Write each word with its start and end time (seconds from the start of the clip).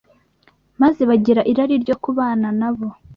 maze 0.81 1.01
bagira 1.09 1.41
irari 1.51 1.75
ryo 1.83 1.95
kubana 2.03 2.47
na 2.59 2.69
bo. 2.75 2.87